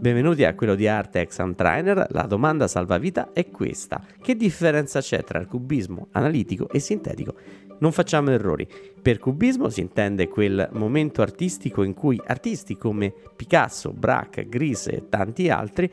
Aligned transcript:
Benvenuti 0.00 0.44
a 0.44 0.54
quello 0.54 0.76
di 0.76 0.86
Art 0.86 1.16
Exam 1.16 1.56
Trainer. 1.56 2.06
La 2.10 2.22
domanda 2.22 2.68
salvavita 2.68 3.32
è 3.32 3.50
questa: 3.50 4.00
che 4.22 4.36
differenza 4.36 5.00
c'è 5.00 5.24
tra 5.24 5.40
il 5.40 5.48
cubismo 5.48 6.06
analitico 6.12 6.68
e 6.68 6.78
sintetico? 6.78 7.34
Non 7.80 7.90
facciamo 7.90 8.30
errori. 8.30 8.68
Per 9.02 9.18
cubismo 9.18 9.68
si 9.70 9.80
intende 9.80 10.28
quel 10.28 10.68
momento 10.74 11.20
artistico 11.20 11.82
in 11.82 11.94
cui 11.94 12.20
artisti 12.24 12.76
come 12.76 13.12
Picasso, 13.34 13.92
Braque, 13.92 14.48
Gris 14.48 14.86
e 14.86 15.08
tanti 15.08 15.50
altri 15.50 15.90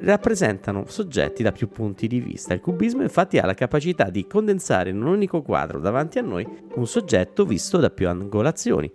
rappresentano 0.00 0.84
soggetti 0.86 1.42
da 1.42 1.50
più 1.50 1.68
punti 1.68 2.06
di 2.06 2.20
vista. 2.20 2.52
Il 2.52 2.60
cubismo 2.60 3.00
infatti 3.00 3.38
ha 3.38 3.46
la 3.46 3.54
capacità 3.54 4.10
di 4.10 4.26
condensare 4.26 4.90
in 4.90 5.00
un 5.00 5.06
unico 5.06 5.40
quadro 5.40 5.80
davanti 5.80 6.18
a 6.18 6.22
noi 6.22 6.46
un 6.74 6.86
soggetto 6.86 7.46
visto 7.46 7.78
da 7.78 7.88
più 7.88 8.08
angolazioni. 8.08 8.92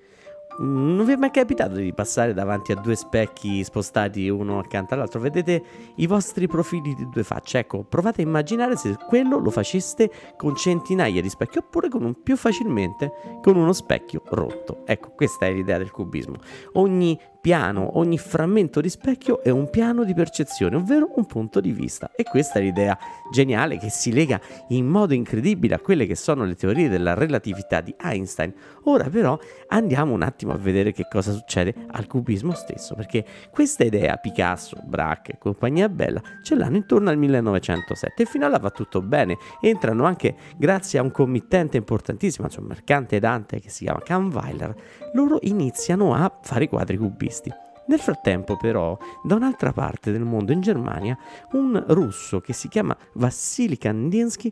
Non 0.57 1.03
vi 1.03 1.13
è 1.13 1.15
mai 1.15 1.31
capitato 1.31 1.75
di 1.75 1.93
passare 1.93 2.33
davanti 2.33 2.71
a 2.71 2.75
due 2.75 2.95
specchi 2.95 3.63
spostati 3.63 4.29
uno 4.29 4.59
accanto 4.59 4.93
all'altro? 4.93 5.19
Vedete 5.19 5.63
i 5.95 6.05
vostri 6.05 6.47
profili 6.47 6.93
di 6.93 7.09
due 7.09 7.23
facce? 7.23 7.59
Ecco, 7.59 7.83
provate 7.83 8.21
a 8.21 8.25
immaginare 8.25 8.77
se 8.77 8.95
quello 9.07 9.39
lo 9.39 9.49
faceste 9.49 10.11
con 10.37 10.55
centinaia 10.55 11.21
di 11.21 11.29
specchi 11.29 11.57
oppure 11.57 11.89
con 11.89 12.03
un 12.03 12.21
più 12.21 12.37
facilmente 12.37 13.39
con 13.41 13.55
uno 13.55 13.73
specchio 13.73 14.21
rotto. 14.25 14.83
Ecco, 14.85 15.11
questa 15.15 15.47
è 15.47 15.53
l'idea 15.53 15.79
del 15.79 15.91
cubismo. 15.91 16.35
Ogni 16.73 17.19
piano, 17.43 17.97
ogni 17.97 18.17
frammento 18.17 18.79
di 18.79 18.87
specchio 18.87 19.43
è 19.43 19.49
un 19.49 19.69
piano 19.69 20.05
di 20.05 20.13
percezione, 20.13 20.77
ovvero 20.77 21.09
un 21.15 21.25
punto 21.25 21.59
di 21.59 21.73
vista. 21.73 22.09
E 22.15 22.23
questa 22.23 22.59
è 22.59 22.61
l'idea 22.61 22.97
geniale 23.33 23.77
che 23.77 23.89
si 23.89 24.13
lega 24.13 24.39
in 24.69 24.87
modo 24.87 25.13
incredibile 25.13 25.75
a 25.75 25.79
quelle 25.79 26.05
che 26.05 26.15
sono 26.15 26.45
le 26.45 26.55
teorie 26.55 26.87
della 26.87 27.15
relatività 27.15 27.81
di 27.81 27.93
Einstein. 28.01 28.53
Ora 28.83 29.09
però 29.09 29.37
andiamo 29.67 30.13
un 30.13 30.21
attimo 30.21 30.53
a 30.53 30.57
vedere 30.57 30.93
che 30.93 31.05
cosa 31.11 31.33
succede 31.33 31.75
al 31.91 32.07
cubismo 32.07 32.53
stesso, 32.53 32.95
perché 32.95 33.25
questa 33.51 33.83
idea 33.83 34.15
Picasso, 34.15 34.77
Braque 34.81 35.33
e 35.33 35.37
compagnia 35.37 35.89
bella 35.89 36.21
ce 36.43 36.55
l'hanno 36.55 36.77
intorno 36.77 37.09
al 37.09 37.17
1907 37.17 38.23
e 38.23 38.25
fino 38.25 38.45
a 38.45 38.47
là 38.47 38.57
va 38.57 38.69
tutto 38.69 39.01
bene. 39.01 39.37
Entrano 39.59 40.05
anche 40.05 40.33
grazie 40.55 40.97
a 40.97 41.01
un 41.01 41.11
committente 41.11 41.75
importantissimo, 41.75 42.47
cioè 42.47 42.61
un 42.61 42.67
mercante 42.67 43.19
Dante 43.19 43.59
che 43.59 43.69
si 43.69 43.83
chiama 43.83 43.99
Kahnweiler, 43.99 44.73
loro 45.15 45.39
iniziano 45.41 46.13
a 46.13 46.39
fare 46.41 46.69
quadri 46.69 46.95
cubisti 46.95 47.31
nazisti. 47.33 47.51
Nel 47.85 47.99
frattempo, 47.99 48.55
però, 48.55 48.97
da 49.23 49.35
un'altra 49.35 49.73
parte 49.73 50.11
del 50.11 50.23
mondo, 50.23 50.53
in 50.53 50.61
Germania, 50.61 51.17
un 51.51 51.83
russo 51.87 52.39
che 52.39 52.53
si 52.53 52.69
chiama 52.69 52.95
Vassili 53.13 53.77
Kandinsky 53.77 54.51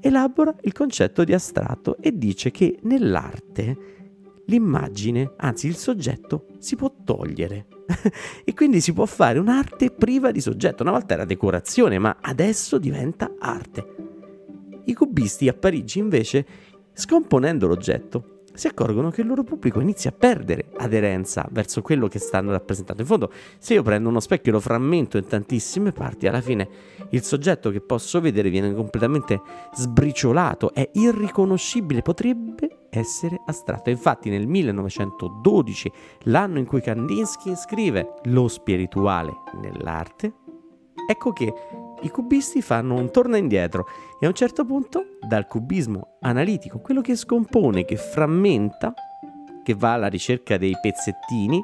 elabora 0.00 0.54
il 0.62 0.72
concetto 0.72 1.24
di 1.24 1.32
astratto 1.32 1.96
e 2.00 2.18
dice 2.18 2.50
che 2.50 2.78
nell'arte 2.82 3.94
l'immagine, 4.46 5.32
anzi 5.38 5.68
il 5.68 5.76
soggetto, 5.76 6.48
si 6.58 6.76
può 6.76 6.92
togliere. 7.02 7.66
e 8.44 8.52
quindi 8.52 8.80
si 8.80 8.92
può 8.92 9.06
fare 9.06 9.38
un'arte 9.38 9.90
priva 9.90 10.30
di 10.30 10.40
soggetto. 10.40 10.82
Una 10.82 10.92
volta 10.92 11.14
era 11.14 11.24
decorazione, 11.24 11.98
ma 11.98 12.18
adesso 12.20 12.78
diventa 12.78 13.36
arte. 13.38 13.94
I 14.84 14.92
cubisti 14.92 15.48
a 15.48 15.54
Parigi, 15.54 15.98
invece, 15.98 16.46
scomponendo 16.92 17.66
l'oggetto, 17.66 18.35
si 18.56 18.66
accorgono 18.66 19.10
che 19.10 19.20
il 19.20 19.26
loro 19.26 19.44
pubblico 19.44 19.80
inizia 19.80 20.10
a 20.10 20.14
perdere 20.18 20.70
aderenza 20.78 21.46
verso 21.50 21.82
quello 21.82 22.08
che 22.08 22.18
stanno 22.18 22.50
rappresentando. 22.50 23.02
In 23.02 23.08
fondo, 23.08 23.30
se 23.58 23.74
io 23.74 23.82
prendo 23.82 24.08
uno 24.08 24.20
specchio 24.20 24.50
e 24.50 24.54
lo 24.54 24.60
frammento 24.60 25.18
in 25.18 25.26
tantissime 25.26 25.92
parti, 25.92 26.26
alla 26.26 26.40
fine 26.40 26.68
il 27.10 27.22
soggetto 27.22 27.70
che 27.70 27.80
posso 27.80 28.20
vedere 28.20 28.50
viene 28.50 28.74
completamente 28.74 29.40
sbriciolato, 29.74 30.72
è 30.72 30.88
irriconoscibile, 30.94 32.02
potrebbe 32.02 32.88
essere 32.90 33.40
astratto. 33.46 33.90
Infatti 33.90 34.30
nel 34.30 34.46
1912, 34.46 35.92
l'anno 36.22 36.58
in 36.58 36.64
cui 36.64 36.80
Kandinsky 36.80 37.54
scrive 37.54 38.14
Lo 38.24 38.48
spirituale 38.48 39.34
nell'arte, 39.60 40.32
ecco 41.08 41.32
che 41.32 41.52
i 42.02 42.10
cubisti 42.10 42.62
fanno 42.62 42.94
un 42.94 43.10
torno 43.10 43.36
indietro 43.36 43.86
e 44.20 44.26
a 44.26 44.28
un 44.28 44.34
certo 44.34 44.64
punto 44.64 45.16
dal 45.26 45.46
cubismo 45.46 46.16
analitico, 46.20 46.78
quello 46.78 47.00
che 47.00 47.16
scompone, 47.16 47.84
che 47.84 47.96
frammenta, 47.96 48.94
che 49.62 49.74
va 49.74 49.94
alla 49.94 50.08
ricerca 50.08 50.56
dei 50.56 50.76
pezzettini, 50.80 51.60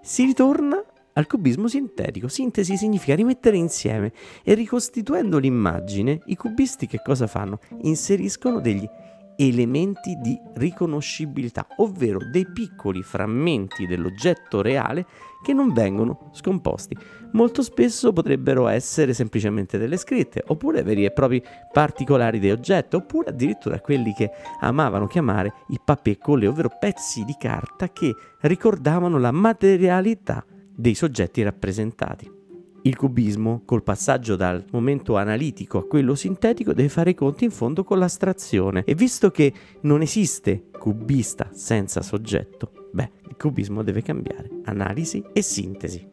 si 0.00 0.24
ritorna 0.24 0.82
al 1.14 1.26
cubismo 1.26 1.68
sintetico. 1.68 2.28
Sintesi 2.28 2.76
significa 2.76 3.14
rimettere 3.14 3.56
insieme 3.56 4.12
e 4.42 4.54
ricostituendo 4.54 5.38
l'immagine, 5.38 6.20
i 6.26 6.36
cubisti 6.36 6.86
che 6.86 7.00
cosa 7.02 7.26
fanno? 7.26 7.58
Inseriscono 7.82 8.60
degli 8.60 8.88
elementi 9.36 10.16
di 10.20 10.38
riconoscibilità, 10.54 11.66
ovvero 11.76 12.18
dei 12.30 12.46
piccoli 12.46 13.02
frammenti 13.02 13.86
dell'oggetto 13.86 14.62
reale 14.62 15.06
che 15.42 15.52
non 15.52 15.72
vengono 15.72 16.30
scomposti. 16.32 16.96
Molto 17.32 17.62
spesso 17.62 18.12
potrebbero 18.12 18.66
essere 18.68 19.12
semplicemente 19.12 19.76
delle 19.76 19.96
scritte, 19.96 20.42
oppure 20.46 20.82
veri 20.82 21.04
e 21.04 21.10
propri 21.10 21.42
particolari 21.72 22.38
di 22.38 22.50
oggetto, 22.50 22.98
oppure 22.98 23.30
addirittura 23.30 23.80
quelli 23.80 24.12
che 24.12 24.30
amavano 24.60 25.06
chiamare 25.06 25.52
i 25.68 25.80
papeccole, 25.84 26.46
ovvero 26.46 26.70
pezzi 26.78 27.24
di 27.24 27.34
carta 27.38 27.88
che 27.92 28.14
ricordavano 28.42 29.18
la 29.18 29.32
materialità 29.32 30.44
dei 30.76 30.94
soggetti 30.94 31.42
rappresentati. 31.42 32.43
Il 32.86 32.96
cubismo, 32.96 33.62
col 33.64 33.82
passaggio 33.82 34.36
dal 34.36 34.62
momento 34.72 35.16
analitico 35.16 35.78
a 35.78 35.86
quello 35.86 36.14
sintetico, 36.14 36.74
deve 36.74 36.90
fare 36.90 37.10
i 37.10 37.14
conti 37.14 37.44
in 37.44 37.50
fondo 37.50 37.82
con 37.82 37.98
l'astrazione. 37.98 38.84
E 38.84 38.94
visto 38.94 39.30
che 39.30 39.54
non 39.82 40.02
esiste 40.02 40.66
cubista 40.70 41.48
senza 41.50 42.02
soggetto, 42.02 42.90
beh, 42.92 43.10
il 43.30 43.36
cubismo 43.38 43.82
deve 43.82 44.02
cambiare. 44.02 44.50
Analisi 44.64 45.24
e 45.32 45.40
sintesi. 45.40 46.06